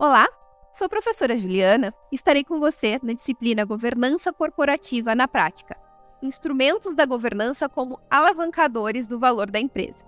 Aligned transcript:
Olá, 0.00 0.28
sou 0.70 0.84
a 0.84 0.88
professora 0.88 1.36
Juliana 1.36 1.92
e 2.12 2.14
estarei 2.14 2.44
com 2.44 2.60
você 2.60 3.00
na 3.02 3.14
disciplina 3.14 3.64
Governança 3.64 4.32
Corporativa 4.32 5.12
na 5.12 5.26
Prática. 5.26 5.76
Instrumentos 6.22 6.94
da 6.94 7.04
governança 7.04 7.68
como 7.68 7.98
alavancadores 8.08 9.08
do 9.08 9.18
valor 9.18 9.50
da 9.50 9.58
empresa. 9.58 10.06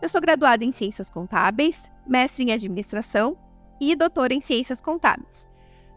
Eu 0.00 0.08
sou 0.08 0.18
graduada 0.18 0.64
em 0.64 0.72
Ciências 0.72 1.10
Contábeis, 1.10 1.90
mestre 2.06 2.42
em 2.42 2.52
Administração 2.52 3.36
e 3.78 3.94
doutora 3.94 4.32
em 4.32 4.40
Ciências 4.40 4.80
Contábeis. 4.80 5.46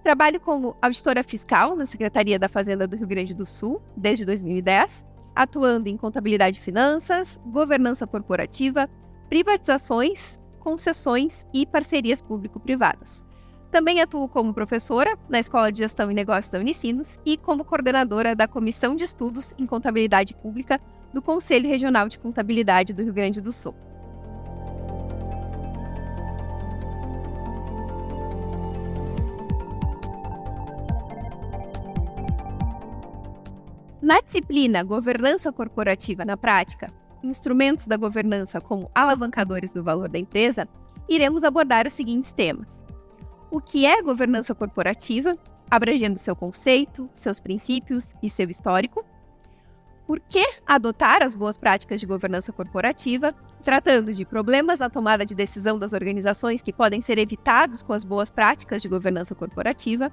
Trabalho 0.04 0.42
como 0.42 0.76
auditora 0.82 1.24
fiscal 1.24 1.74
na 1.74 1.86
Secretaria 1.86 2.38
da 2.38 2.50
Fazenda 2.50 2.86
do 2.86 2.98
Rio 2.98 3.08
Grande 3.08 3.34
do 3.34 3.46
Sul 3.46 3.82
desde 3.96 4.26
2010, 4.26 5.06
atuando 5.34 5.88
em 5.88 5.96
contabilidade 5.96 6.58
e 6.58 6.62
finanças, 6.62 7.40
governança 7.46 8.06
corporativa, 8.06 8.90
privatizações 9.30 10.38
concessões 10.62 11.46
e 11.54 11.66
parcerias 11.66 12.22
público-privadas. 12.22 13.26
Também 13.72 14.02
atuo 14.02 14.28
como 14.28 14.54
professora 14.54 15.18
na 15.30 15.40
Escola 15.40 15.72
de 15.72 15.78
Gestão 15.78 16.12
e 16.12 16.14
Negócios 16.14 16.52
da 16.52 16.60
Unicinos 16.60 17.18
e 17.26 17.38
como 17.38 17.64
coordenadora 17.64 18.36
da 18.36 18.46
Comissão 18.46 18.96
de 18.96 19.06
Estudos 19.06 19.54
em 19.58 19.66
Contabilidade 19.66 20.36
Pública 20.36 20.80
do 21.14 21.22
Conselho 21.22 21.70
Regional 21.70 22.10
de 22.10 22.20
Contabilidade 22.20 22.92
do 22.92 23.02
Rio 23.02 23.14
Grande 23.14 23.40
do 23.40 23.52
Sul. 23.52 23.74
Na 34.02 34.20
disciplina 34.20 34.84
Governança 34.84 35.54
Corporativa 35.54 36.26
na 36.26 36.36
Prática, 36.36 36.88
instrumentos 37.24 37.88
da 37.88 37.96
governança 37.96 38.60
como 38.60 38.92
alavancadores 38.94 39.72
do 39.72 39.82
valor 39.82 40.10
da 40.10 40.20
empresa, 40.20 40.68
iremos 41.08 41.46
abordar 41.46 41.88
os 41.88 41.94
seguintes 41.94 42.34
temas: 42.34 42.81
o 43.52 43.60
que 43.60 43.86
é 43.86 44.02
governança 44.02 44.56
corporativa, 44.56 45.38
abrangendo 45.70 46.18
seu 46.18 46.36
conceito, 46.36 47.10
seus 47.14 47.40
princípios 47.40 48.16
e 48.24 48.30
seu 48.30 48.50
histórico. 48.50 49.06
Por 50.08 50.20
que 50.22 50.44
adotar 50.66 51.22
as 51.22 51.36
boas 51.36 51.58
práticas 51.58 52.00
de 52.00 52.08
governança 52.08 52.52
corporativa, 52.52 53.36
tratando 53.64 54.14
de 54.14 54.26
problemas 54.26 54.80
na 54.80 54.90
tomada 54.90 55.26
de 55.26 55.36
decisão 55.36 55.78
das 55.78 55.94
organizações 55.94 56.62
que 56.62 56.74
podem 56.74 57.02
ser 57.02 57.18
evitados 57.18 57.84
com 57.84 57.94
as 57.94 58.04
boas 58.04 58.32
práticas 58.32 58.82
de 58.82 58.90
governança 58.90 59.36
corporativa 59.36 60.12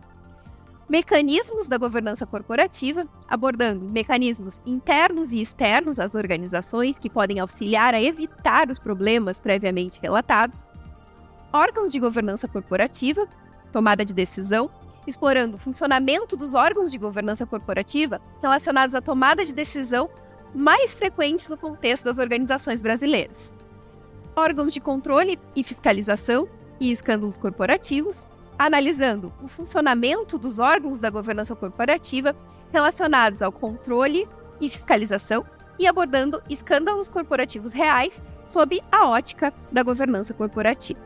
mecanismos 0.88 1.68
da 1.68 1.76
governança 1.76 2.26
corporativa, 2.26 3.06
abordando 3.28 3.84
mecanismos 3.84 4.60
internos 4.64 5.32
e 5.32 5.40
externos 5.40 5.98
às 5.98 6.14
organizações 6.14 6.98
que 6.98 7.10
podem 7.10 7.38
auxiliar 7.40 7.94
a 7.94 8.02
evitar 8.02 8.70
os 8.70 8.78
problemas 8.78 9.38
previamente 9.38 10.00
relatados, 10.00 10.60
órgãos 11.52 11.92
de 11.92 11.98
governança 11.98 12.46
corporativa, 12.46 13.26
tomada 13.72 14.04
de 14.04 14.12
decisão, 14.12 14.70
explorando 15.06 15.56
o 15.56 15.58
funcionamento 15.58 16.36
dos 16.36 16.54
órgãos 16.54 16.92
de 16.92 16.98
governança 16.98 17.46
corporativa 17.46 18.20
relacionados 18.42 18.94
à 18.94 19.00
tomada 19.00 19.44
de 19.44 19.52
decisão 19.52 20.10
mais 20.54 20.94
frequentes 20.94 21.48
no 21.48 21.56
contexto 21.56 22.04
das 22.04 22.18
organizações 22.18 22.82
brasileiras, 22.82 23.52
órgãos 24.36 24.72
de 24.72 24.80
controle 24.80 25.38
e 25.54 25.62
fiscalização 25.62 26.48
e 26.80 26.90
escândalos 26.90 27.38
corporativos, 27.38 28.26
analisando 28.58 29.32
o 29.42 29.48
funcionamento 29.48 30.38
dos 30.38 30.58
órgãos 30.58 31.00
da 31.00 31.10
governança 31.10 31.54
corporativa 31.54 32.34
relacionados 32.72 33.40
ao 33.40 33.52
controle 33.52 34.28
e 34.60 34.68
fiscalização 34.68 35.44
e 35.78 35.86
abordando 35.86 36.42
escândalos 36.50 37.08
corporativos 37.08 37.72
reais 37.72 38.22
sob 38.48 38.80
a 38.90 39.08
ótica 39.08 39.52
da 39.70 39.82
governança 39.82 40.34
corporativa. 40.34 41.00